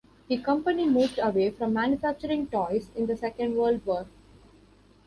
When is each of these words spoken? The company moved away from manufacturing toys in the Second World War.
The 0.29 0.39
company 0.39 0.89
moved 0.89 1.19
away 1.21 1.51
from 1.51 1.73
manufacturing 1.73 2.47
toys 2.47 2.89
in 2.95 3.05
the 3.05 3.15
Second 3.15 3.55
World 3.55 3.85
War. 3.85 4.07